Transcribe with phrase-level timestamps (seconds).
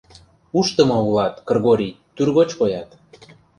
[0.59, 2.89] —Ушдымо улат, Кыргорий, тӱргоч коят.